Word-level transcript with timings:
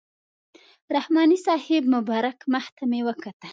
رحماني 0.95 1.35
صاحب 1.45 1.83
مبارک 1.95 2.37
مخ 2.53 2.65
ته 2.77 2.83
مې 2.91 2.99
کتل. 3.23 3.49